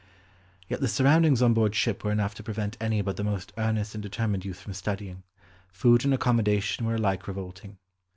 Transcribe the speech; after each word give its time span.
Yet 0.67 0.81
the 0.81 0.87
surroundings 0.87 1.43
on 1.43 1.53
board 1.53 1.75
ship 1.75 2.03
were 2.03 2.11
enough 2.11 2.33
to 2.33 2.41
prevent 2.41 2.75
any 2.81 3.03
but 3.03 3.17
the 3.17 3.23
most 3.23 3.53
earnest 3.55 3.93
and 3.93 4.01
determined 4.01 4.43
youth 4.43 4.59
from 4.59 4.73
studying; 4.73 5.21
food 5.71 6.03
and 6.03 6.11
accommodation 6.11 6.87
were 6.87 6.95
alike 6.95 7.27
revolting. 7.27 7.77